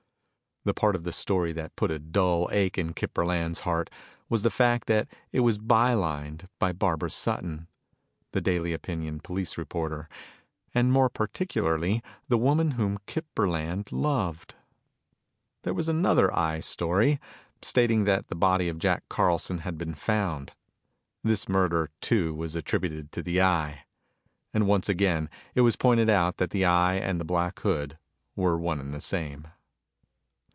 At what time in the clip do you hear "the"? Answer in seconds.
0.63-0.75, 1.05-1.11, 4.43-4.51, 8.31-8.41, 12.27-12.37, 18.27-18.35, 23.23-23.41, 26.51-26.65, 27.19-27.25, 28.93-29.01